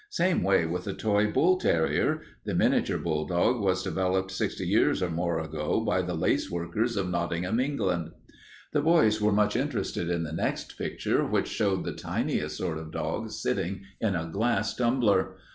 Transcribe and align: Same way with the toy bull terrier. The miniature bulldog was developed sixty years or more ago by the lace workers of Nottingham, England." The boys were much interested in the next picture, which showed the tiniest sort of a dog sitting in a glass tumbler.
Same 0.09 0.41
way 0.41 0.65
with 0.65 0.85
the 0.85 0.95
toy 0.95 1.29
bull 1.31 1.57
terrier. 1.59 2.21
The 2.45 2.55
miniature 2.55 2.97
bulldog 2.97 3.61
was 3.61 3.83
developed 3.83 4.31
sixty 4.31 4.65
years 4.65 5.03
or 5.03 5.11
more 5.11 5.39
ago 5.39 5.79
by 5.81 6.01
the 6.01 6.15
lace 6.15 6.49
workers 6.49 6.97
of 6.97 7.07
Nottingham, 7.07 7.59
England." 7.59 8.09
The 8.73 8.81
boys 8.81 9.21
were 9.21 9.31
much 9.31 9.55
interested 9.55 10.09
in 10.09 10.23
the 10.23 10.33
next 10.33 10.75
picture, 10.75 11.23
which 11.23 11.47
showed 11.49 11.83
the 11.83 11.93
tiniest 11.93 12.57
sort 12.57 12.79
of 12.79 12.87
a 12.87 12.91
dog 12.91 13.29
sitting 13.29 13.83
in 13.99 14.15
a 14.15 14.25
glass 14.25 14.73
tumbler. 14.75 15.37